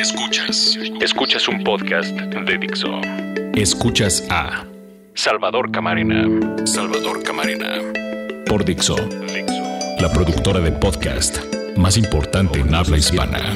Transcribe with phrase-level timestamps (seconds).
[0.00, 0.78] Escuchas.
[1.02, 3.02] Escuchas un podcast de Dixo.
[3.52, 4.64] Escuchas a
[5.12, 6.24] Salvador Camarena.
[6.64, 7.68] Salvador Camarena.
[8.48, 8.96] Por Dixo.
[10.00, 11.44] La productora de podcast
[11.76, 13.54] más importante en habla hispana.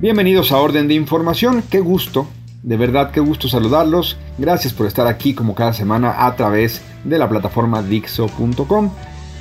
[0.00, 1.62] Bienvenidos a Orden de Información.
[1.70, 2.26] Qué gusto
[2.64, 4.16] de verdad, qué gusto saludarlos.
[4.38, 8.90] Gracias por estar aquí como cada semana a través de la plataforma Dixo.com.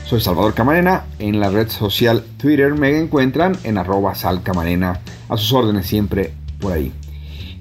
[0.05, 1.05] Soy Salvador Camarena.
[1.19, 4.99] En la red social Twitter me encuentran en arroba salcamarena.
[5.29, 6.91] A sus órdenes siempre por ahí.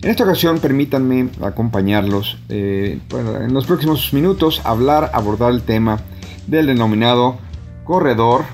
[0.03, 2.99] En esta ocasión permítanme acompañarlos eh,
[3.41, 6.01] en los próximos minutos hablar, abordar el tema
[6.49, 7.39] del denominado
[7.85, 8.45] corredor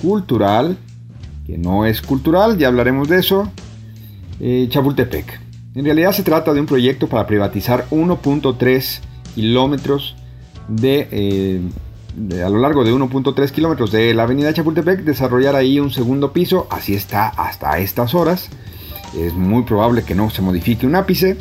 [0.00, 0.78] cultural,
[1.46, 3.50] que no es cultural, ya hablaremos de eso,
[4.40, 5.40] eh, Chapultepec.
[5.74, 9.00] En realidad se trata de un proyecto para privatizar 1.3
[9.34, 10.16] kilómetros
[10.82, 11.60] eh, de,
[12.44, 16.66] a lo largo de 1.3 kilómetros de la avenida Chapultepec, desarrollar ahí un segundo piso,
[16.70, 18.50] así está hasta estas horas.
[19.18, 21.36] Es muy probable que no se modifique un ápice.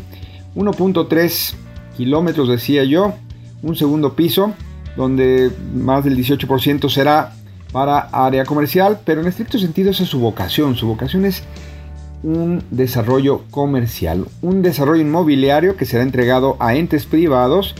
[0.56, 1.54] 1.3
[1.98, 3.14] kilómetros decía yo,
[3.62, 4.54] un segundo piso,
[4.96, 7.34] donde más del 18% será
[7.72, 10.76] para área comercial, pero en estricto sentido esa es su vocación.
[10.76, 11.44] Su vocación es
[12.24, 17.76] un desarrollo comercial, un desarrollo inmobiliario que será entregado a entes privados,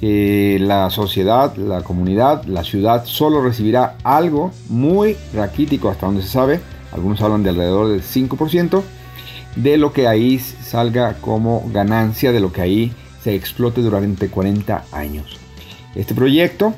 [0.00, 6.28] que la sociedad, la comunidad, la ciudad solo recibirá algo muy raquítico hasta donde se
[6.28, 6.60] sabe,
[6.92, 8.82] algunos hablan de alrededor del 5%,
[9.56, 12.92] de lo que ahí salga como ganancia, de lo que ahí
[13.22, 15.38] se explote durante 40 años.
[15.94, 16.74] Este proyecto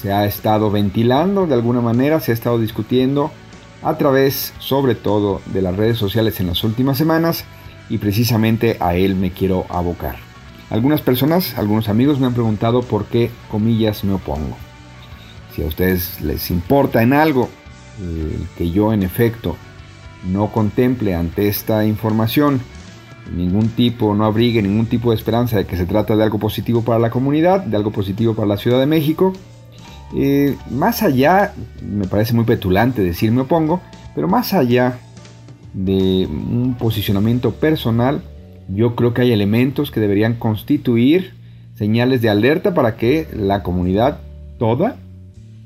[0.00, 3.30] se ha estado ventilando de alguna manera, se ha estado discutiendo
[3.82, 7.44] a través sobre todo de las redes sociales en las últimas semanas
[7.88, 10.29] y precisamente a él me quiero abocar.
[10.70, 14.56] Algunas personas, algunos amigos me han preguntado por qué comillas me opongo.
[15.54, 17.48] Si a ustedes les importa en algo
[18.00, 19.56] eh, que yo en efecto
[20.30, 22.60] no contemple ante esta información
[23.34, 26.82] ningún tipo, no abrigue ningún tipo de esperanza de que se trata de algo positivo
[26.82, 29.32] para la comunidad, de algo positivo para la Ciudad de México,
[30.14, 33.80] eh, más allá, me parece muy petulante decir me opongo,
[34.14, 34.98] pero más allá
[35.72, 38.22] de un posicionamiento personal,
[38.74, 41.34] yo creo que hay elementos que deberían constituir
[41.74, 44.18] señales de alerta para que la comunidad
[44.58, 44.96] toda,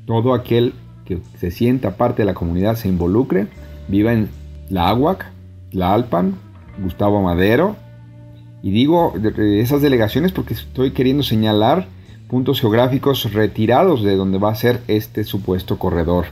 [0.06, 3.46] todo aquel que se sienta parte de la comunidad se involucre,
[3.88, 4.28] viva en
[4.70, 5.30] la Aguac,
[5.72, 6.36] la Alpan,
[6.78, 7.76] Gustavo Madero.
[8.62, 11.86] Y digo esas delegaciones porque estoy queriendo señalar
[12.28, 16.26] puntos geográficos retirados de donde va a ser este supuesto corredor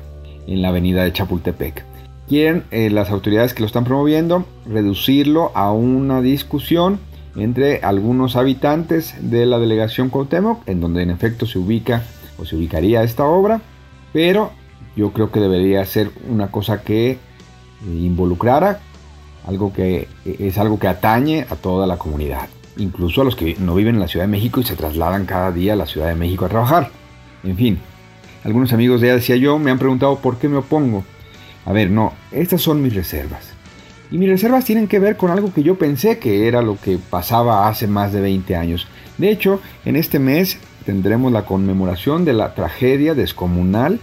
[0.47, 1.92] en la avenida de Chapultepec.
[2.32, 6.98] Quieren eh, las autoridades que lo están promoviendo reducirlo a una discusión
[7.37, 12.04] entre algunos habitantes de la delegación Cuauhtémoc, en donde en efecto se ubica
[12.38, 13.60] o se ubicaría esta obra,
[14.15, 14.50] pero
[14.97, 17.19] yo creo que debería ser una cosa que
[17.87, 18.81] involucrara
[19.47, 23.56] algo que eh, es algo que atañe a toda la comunidad incluso a los que
[23.59, 26.09] no viven en la Ciudad de México y se trasladan cada día a la Ciudad
[26.09, 26.93] de México a trabajar.
[27.44, 27.78] En fin,
[28.43, 31.04] algunos amigos de ya decía yo me han preguntado por qué me opongo.
[31.65, 33.53] A ver, no, estas son mis reservas.
[34.11, 36.99] Y mis reservas tienen que ver con algo que yo pensé que era lo que
[36.99, 38.87] pasaba hace más de 20 años.
[39.17, 44.00] De hecho, en este mes tendremos la conmemoración de la tragedia descomunal,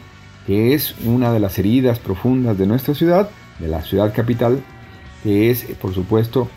[0.48, 4.64] que es una de las heridas profundas de nuestra ciudad, de la ciudad capital,
[5.24, 6.50] que es, por supuesto,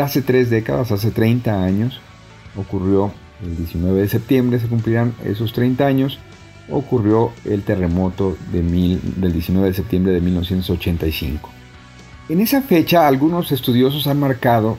[0.00, 2.00] hace tres décadas, hace 30 años,
[2.56, 3.12] ocurrió
[3.42, 6.18] el 19 de septiembre, se cumplirán esos 30 años,
[6.70, 11.50] ocurrió el terremoto de del 19 de septiembre de 1985.
[12.28, 14.76] En esa fecha algunos estudiosos han marcado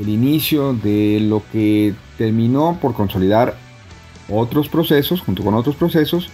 [0.00, 3.56] el inicio de lo que terminó por consolidar
[4.28, 6.28] otros procesos, junto con otros procesos,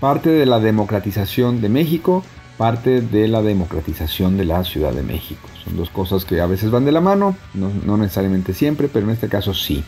[0.00, 2.24] parte de la democratización de México,
[2.56, 5.48] parte de la democratización de la Ciudad de México.
[5.64, 9.12] Son dos cosas que a veces van de la mano, no, necesariamente siempre, pero en
[9.12, 9.84] este caso sí.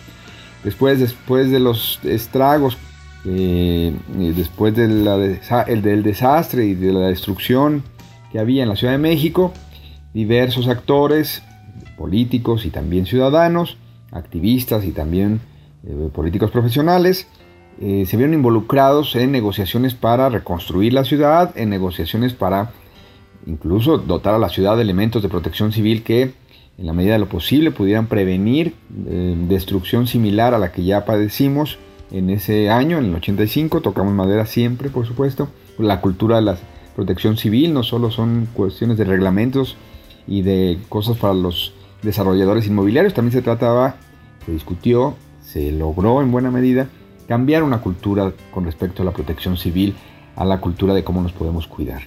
[0.64, 2.76] Después, después de los estragos,
[3.24, 3.94] eh,
[4.36, 7.82] después del desastre y de la destrucción
[8.32, 9.52] que había en la Ciudad de México,
[10.14, 11.42] diversos actores,
[11.96, 13.76] políticos y también ciudadanos,
[14.12, 15.40] activistas y también
[15.86, 17.26] eh, políticos profesionales,
[17.80, 22.72] eh, se vieron involucrados en negociaciones para reconstruir la ciudad, en negociaciones para
[23.46, 26.32] incluso dotar a la ciudad de elementos de protección civil que
[26.76, 28.74] en la medida de lo posible pudieran prevenir
[29.06, 31.78] eh, destrucción similar a la que ya padecimos
[32.10, 35.48] en ese año, en el 85, tocamos madera siempre, por supuesto.
[35.78, 36.58] La cultura de la
[36.96, 39.76] protección civil no solo son cuestiones de reglamentos
[40.26, 41.72] y de cosas para los
[42.02, 43.96] desarrolladores inmobiliarios, también se trataba,
[44.44, 46.88] se discutió, se logró en buena medida
[47.26, 49.94] cambiar una cultura con respecto a la protección civil
[50.36, 52.02] a la cultura de cómo nos podemos cuidar.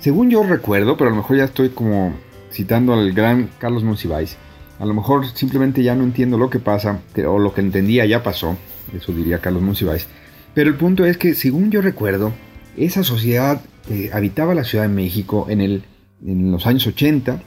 [0.00, 2.12] Según yo recuerdo, pero a lo mejor ya estoy como
[2.52, 4.36] citando al gran Carlos Monsiváis,
[4.78, 8.22] a lo mejor simplemente ya no entiendo lo que pasa, o lo que entendía ya
[8.22, 8.56] pasó,
[8.94, 10.06] eso diría Carlos Monsiváis,
[10.54, 12.32] pero el punto es que, según yo recuerdo,
[12.76, 15.84] esa sociedad que habitaba la Ciudad de México en, el,
[16.24, 17.40] en los años 80,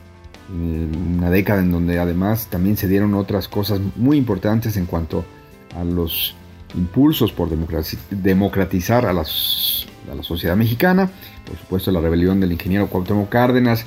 [0.51, 5.23] una década en donde además también se dieron otras cosas muy importantes en cuanto
[5.75, 6.35] a los
[6.75, 7.49] impulsos por
[8.09, 11.09] democratizar a, a la sociedad mexicana,
[11.45, 13.85] por supuesto la rebelión del ingeniero Cuauhtémoc Cárdenas,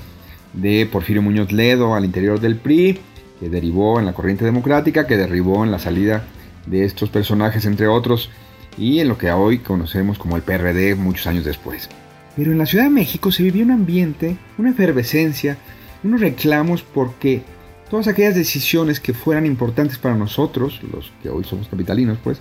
[0.53, 2.99] de Porfirio Muñoz Ledo al interior del PRI,
[3.41, 6.25] que derivó en la corriente democrática, que derribó en la salida
[6.67, 8.31] de estos personajes, entre otros,
[8.79, 11.89] y en lo que hoy conocemos como el PRD muchos años después.
[12.37, 15.59] Pero en la Ciudad de México se vivió un ambiente, una efervescencia,
[16.03, 17.43] unos reclamos porque
[17.91, 22.41] todas aquellas decisiones que fueran importantes para nosotros, los que hoy somos capitalinos, pues,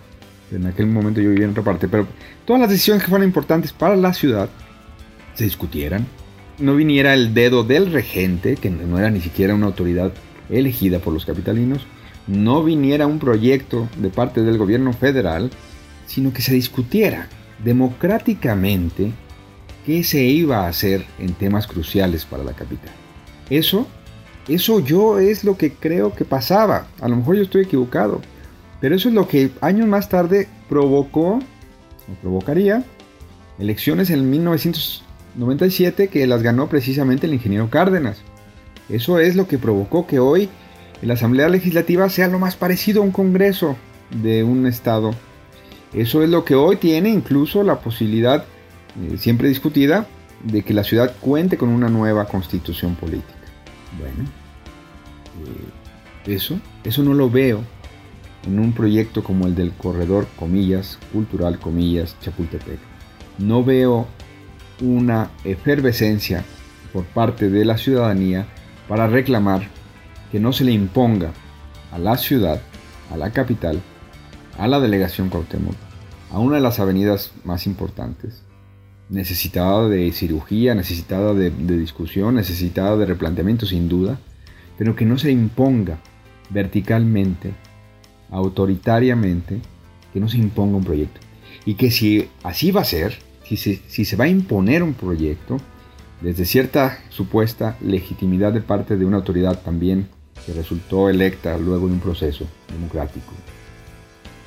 [0.51, 2.07] en aquel momento yo vivía en otra parte, pero
[2.45, 4.49] todas las decisiones que fueran importantes para la ciudad
[5.33, 6.05] se discutieran,
[6.57, 10.13] no viniera el dedo del regente, que no era ni siquiera una autoridad
[10.49, 11.85] elegida por los capitalinos,
[12.27, 15.51] no viniera un proyecto de parte del gobierno federal,
[16.05, 17.27] sino que se discutiera
[17.63, 19.11] democráticamente
[19.85, 22.91] qué se iba a hacer en temas cruciales para la capital.
[23.49, 23.87] Eso,
[24.47, 26.87] eso yo es lo que creo que pasaba.
[26.99, 28.21] A lo mejor yo estoy equivocado,
[28.79, 32.83] pero eso es lo que años más tarde provocó, o provocaría,
[33.59, 38.21] elecciones en 1997 que las ganó precisamente el ingeniero Cárdenas.
[38.89, 40.49] Eso es lo que provocó que hoy
[41.01, 43.75] la Asamblea Legislativa sea lo más parecido a un Congreso
[44.21, 45.11] de un Estado.
[45.93, 48.45] Eso es lo que hoy tiene incluso la posibilidad,
[49.01, 50.07] eh, siempre discutida,
[50.43, 53.33] de que la ciudad cuente con una nueva constitución política.
[53.99, 54.29] Bueno,
[55.45, 57.61] eh, eso, eso no lo veo
[58.45, 62.79] en un proyecto como el del corredor, comillas, cultural, comillas, Chapultepec.
[63.37, 64.07] No veo
[64.81, 66.43] una efervescencia
[66.93, 68.47] por parte de la ciudadanía
[68.87, 69.67] para reclamar
[70.31, 71.31] que no se le imponga
[71.91, 72.61] a la ciudad,
[73.11, 73.81] a la capital,
[74.57, 75.75] a la delegación Cuauhtémoc,
[76.31, 78.43] a una de las avenidas más importantes,
[79.09, 84.19] necesitada de cirugía, necesitada de, discusión, necesitada de replanteamiento sin duda,
[84.77, 85.99] pero que no se imponga
[86.49, 87.53] verticalmente,
[88.29, 89.59] autoritariamente,
[90.13, 91.19] que no se imponga un proyecto.
[91.65, 95.57] Y que si así va a ser, si si se va a imponer un proyecto,
[96.21, 100.07] desde cierta supuesta legitimidad de parte de una autoridad también
[100.45, 103.33] que resultó electa luego de un proceso democrático.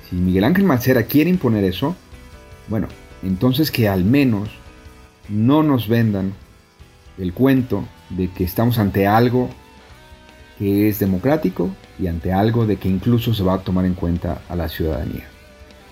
[0.08, 1.96] Si Miguel Ángel Mancera quiere imponer eso,
[2.68, 2.88] bueno,
[3.22, 4.50] entonces que al menos
[5.28, 6.34] no nos vendan
[7.18, 9.48] el cuento de que estamos ante algo
[10.58, 14.42] que es democrático y ante algo de que incluso se va a tomar en cuenta
[14.48, 15.28] a la ciudadanía.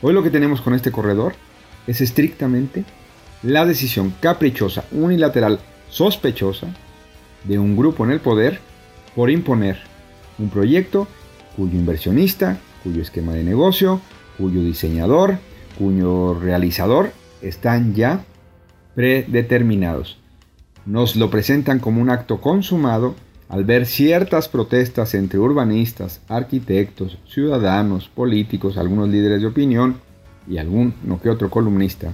[0.02, 1.34] Hoy lo que tenemos con este corredor
[1.86, 2.84] es estrictamente
[3.42, 5.58] la decisión caprichosa, unilateral,
[5.88, 6.68] sospechosa
[7.44, 8.60] de un grupo en el poder
[9.14, 9.91] por imponer
[10.38, 11.08] un proyecto
[11.56, 14.00] cuyo inversionista, cuyo esquema de negocio,
[14.38, 15.38] cuyo diseñador,
[15.78, 17.12] cuyo realizador
[17.42, 18.24] están ya
[18.94, 20.18] predeterminados.
[20.84, 23.14] Nos lo presentan como un acto consumado
[23.48, 29.96] al ver ciertas protestas entre urbanistas, arquitectos, ciudadanos, políticos, algunos líderes de opinión
[30.48, 32.12] y algún no que otro columnista.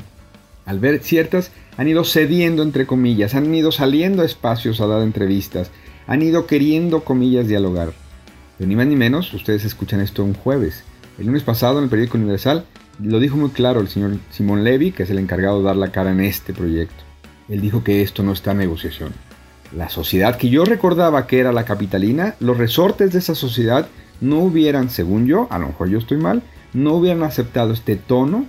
[0.67, 5.03] Al ver ciertas, han ido cediendo entre comillas, han ido saliendo a espacios a dar
[5.03, 5.71] entrevistas,
[6.07, 7.93] han ido queriendo comillas dialogar.
[8.59, 10.83] Pero ni más ni menos, ustedes escuchan esto un jueves.
[11.19, 12.65] El lunes pasado en el periódico Universal
[13.01, 15.93] lo dijo muy claro el señor Simón Levy, que es el encargado de dar la
[15.93, 17.05] cara en este proyecto.
[17.49, 19.13] Él dijo que esto no está en negociación.
[19.75, 23.87] La sociedad que yo recordaba que era la capitalina, los resortes de esa sociedad
[24.21, 28.47] no hubieran, según yo, a lo mejor yo estoy mal, no hubieran aceptado este tono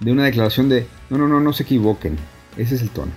[0.00, 2.16] de una declaración de no, no, no, no se equivoquen.
[2.56, 3.12] Ese es el tono.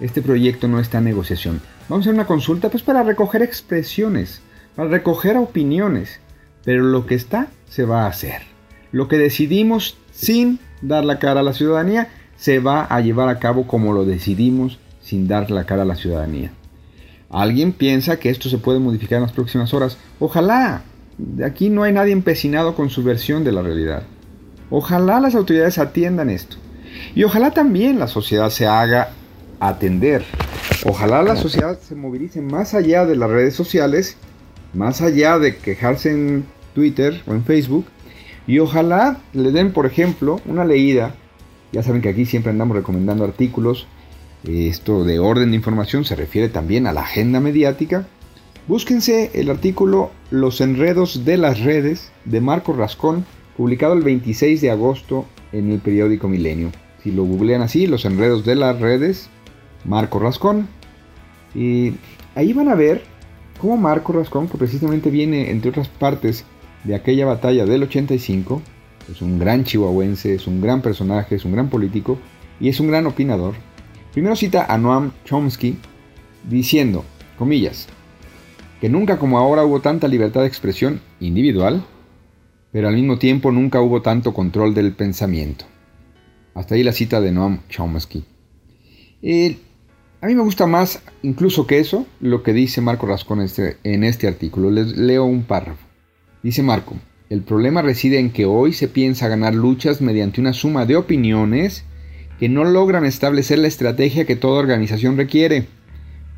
[0.00, 1.62] Este proyecto no está en negociación.
[1.88, 4.42] Vamos a hacer una consulta pues para recoger expresiones,
[4.76, 6.20] para recoger opiniones,
[6.64, 8.42] pero lo que está se va a hacer.
[8.92, 13.38] Lo que decidimos sin dar la cara a la ciudadanía se va a llevar a
[13.38, 16.52] cabo como lo decidimos sin dar la cara a la ciudadanía.
[17.30, 19.98] ¿Alguien piensa que esto se puede modificar en las próximas horas?
[20.20, 20.82] Ojalá.
[21.44, 24.02] Aquí no hay nadie empecinado con su versión de la realidad.
[24.68, 26.56] Ojalá las autoridades atiendan esto.
[27.14, 29.10] Y ojalá también la sociedad se haga
[29.58, 30.24] atender.
[30.84, 34.16] Ojalá la sociedad se movilice más allá de las redes sociales,
[34.76, 37.86] más allá de quejarse en Twitter o en Facebook,
[38.46, 41.14] y ojalá le den, por ejemplo, una leída.
[41.72, 43.86] Ya saben que aquí siempre andamos recomendando artículos.
[44.46, 48.06] Esto de orden de información se refiere también a la agenda mediática.
[48.68, 53.24] Búsquense el artículo Los enredos de las redes de Marco Rascón,
[53.56, 56.70] publicado el 26 de agosto en el periódico Milenio
[57.02, 59.28] Si lo googlean así, los enredos de las redes,
[59.84, 60.68] Marco Rascón.
[61.54, 61.94] Y
[62.34, 63.02] ahí van a ver
[63.56, 66.44] cómo Marco Rascón, que precisamente viene, entre otras partes,
[66.84, 68.62] de aquella batalla del 85,
[69.10, 72.18] es un gran chihuahuense, es un gran personaje, es un gran político
[72.60, 73.54] y es un gran opinador.
[74.12, 75.76] Primero cita a Noam Chomsky
[76.48, 77.04] diciendo,
[77.38, 77.88] comillas,
[78.80, 81.84] que nunca como ahora hubo tanta libertad de expresión individual,
[82.72, 85.64] pero al mismo tiempo nunca hubo tanto control del pensamiento.
[86.54, 88.24] Hasta ahí la cita de Noam Chomsky.
[90.20, 94.02] A mí me gusta más, incluso que eso, lo que dice Marco Rascón este, en
[94.02, 94.70] este artículo.
[94.70, 95.86] Les leo un párrafo.
[96.42, 96.96] Dice Marco,
[97.28, 101.84] el problema reside en que hoy se piensa ganar luchas mediante una suma de opiniones
[102.38, 105.66] que no logran establecer la estrategia que toda organización requiere.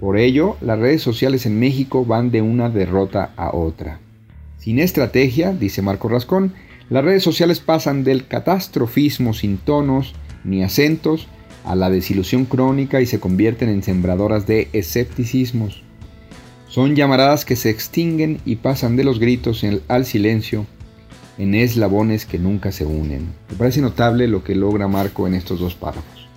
[0.00, 4.00] Por ello, las redes sociales en México van de una derrota a otra.
[4.58, 6.54] Sin estrategia, dice Marco Rascón,
[6.90, 11.28] las redes sociales pasan del catastrofismo sin tonos ni acentos
[11.64, 15.82] a la desilusión crónica y se convierten en sembradoras de escepticismos.
[16.68, 20.66] Son llamaradas que se extinguen y pasan de los gritos al silencio
[21.38, 23.28] en eslabones que nunca se unen.
[23.50, 26.28] Me parece notable lo que logra Marco en estos dos párrafos.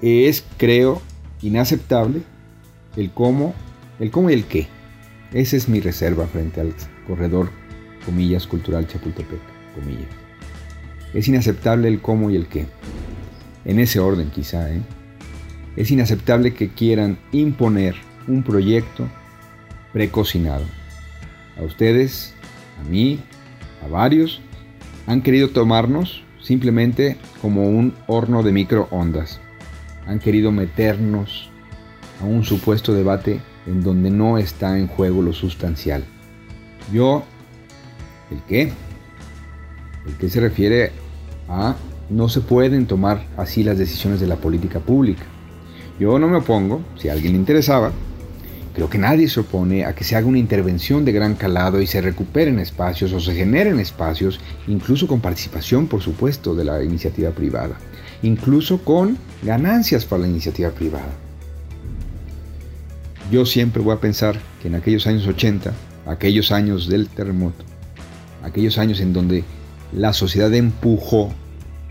[0.00, 1.02] Es, creo,
[1.42, 2.22] inaceptable
[2.96, 3.54] el cómo,
[3.98, 4.68] el cómo y el qué.
[5.32, 6.74] Esa es mi reserva frente al
[7.06, 7.50] corredor,
[8.06, 9.40] comillas, cultural Chapultepec,
[9.74, 10.08] comillas.
[11.12, 12.66] Es inaceptable el cómo y el qué.
[13.64, 14.80] En ese orden quizá, ¿eh?
[15.76, 17.94] Es inaceptable que quieran imponer
[18.26, 19.06] un proyecto
[19.92, 20.64] precocinado.
[21.58, 22.34] A ustedes,
[22.80, 23.20] a mí,
[23.84, 24.40] a varios,
[25.06, 29.40] han querido tomarnos simplemente como un horno de microondas.
[30.06, 31.50] Han querido meternos
[32.20, 36.04] a un supuesto debate en donde no está en juego lo sustancial.
[36.92, 37.24] Yo,
[38.30, 38.72] ¿el qué?
[40.06, 40.92] El que se refiere
[41.48, 41.76] a
[42.10, 45.24] no se pueden tomar así las decisiones de la política pública.
[45.98, 47.92] Yo no me opongo, si a alguien le interesaba,
[48.74, 51.86] Creo que nadie se opone a que se haga una intervención de gran calado y
[51.86, 54.38] se recuperen espacios o se generen espacios,
[54.68, 57.76] incluso con participación, por supuesto, de la iniciativa privada,
[58.22, 61.10] incluso con ganancias para la iniciativa privada.
[63.32, 65.72] Yo siempre voy a pensar que en aquellos años 80,
[66.06, 67.64] aquellos años del terremoto,
[68.44, 69.44] aquellos años en donde
[69.92, 71.32] la sociedad empujó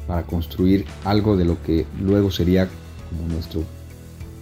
[0.10, 2.68] para construir algo de lo que luego sería
[3.12, 3.64] como nuestro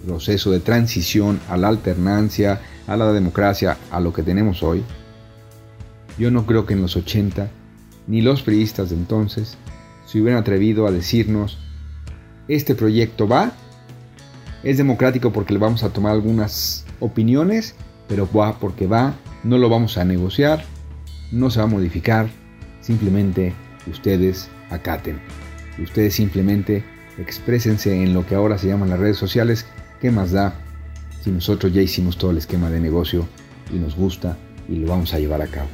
[0.05, 4.81] proceso de transición a la alternancia, a la democracia, a lo que tenemos hoy,
[6.17, 7.49] yo no creo que en los 80
[8.07, 9.57] ni los periodistas de entonces
[10.05, 11.57] se hubieran atrevido a decirnos,
[12.47, 13.51] este proyecto va,
[14.63, 17.75] es democrático porque le vamos a tomar algunas opiniones,
[18.07, 20.63] pero va porque va, no lo vamos a negociar,
[21.33, 22.29] no se va a modificar,
[22.79, 23.53] simplemente
[23.85, 25.19] ustedes acaten.
[25.81, 26.83] Ustedes simplemente
[27.17, 29.65] exprésense en lo que ahora se llaman las redes sociales
[30.01, 30.53] ¿Qué más da
[31.23, 33.27] si nosotros ya hicimos todo el esquema de negocio
[33.73, 34.37] y nos gusta
[34.69, 35.69] y lo vamos a llevar a cabo?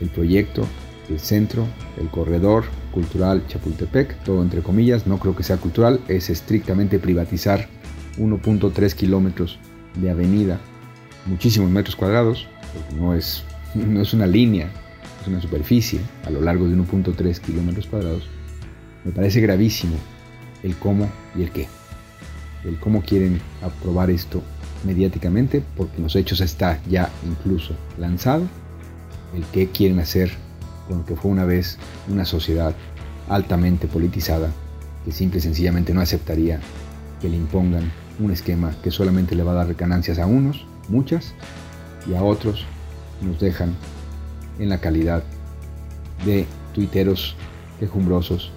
[0.00, 0.66] El proyecto,
[1.08, 1.66] el centro,
[1.98, 7.68] el corredor cultural Chapultepec, todo entre comillas, no creo que sea cultural, es estrictamente privatizar
[8.18, 9.58] 1.3 kilómetros
[9.96, 10.60] de avenida,
[11.24, 14.70] muchísimos metros cuadrados, porque no es, no es una línea,
[15.22, 18.28] es una superficie a lo largo de 1.3 kilómetros cuadrados.
[19.04, 19.96] Me parece gravísimo
[20.62, 21.68] el cómo y el qué.
[22.64, 24.42] El cómo quieren aprobar esto
[24.84, 28.44] mediáticamente, porque los hechos está ya incluso lanzado,
[29.34, 30.30] el qué quieren hacer
[30.88, 31.78] con lo que fue una vez
[32.08, 32.74] una sociedad
[33.28, 34.50] altamente politizada,
[35.04, 36.60] que simple y sencillamente no aceptaría
[37.20, 37.90] que le impongan
[38.20, 41.34] un esquema que solamente le va a dar ganancias a unos, muchas,
[42.06, 42.66] y a otros
[43.20, 43.74] nos dejan
[44.58, 45.22] en la calidad
[46.24, 47.36] de tuiteros
[47.80, 48.52] quejumbrosos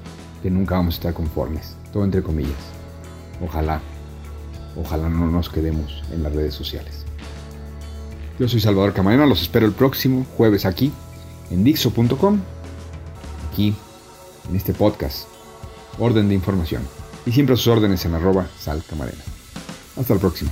[0.45, 2.53] que nunca vamos a estar conformes, todo entre comillas.
[3.43, 3.81] Ojalá
[4.75, 7.05] Ojalá no nos quedemos en las redes sociales.
[8.37, 10.91] Yo soy Salvador Camarena, los espero el próximo jueves aquí
[11.49, 12.41] en Dixo.com,
[13.49, 13.73] aquí
[14.47, 15.27] en este podcast,
[15.97, 16.83] Orden de Información.
[17.25, 19.23] Y siempre a sus órdenes en arroba Sal Camarena.
[19.97, 20.51] Hasta el próximo.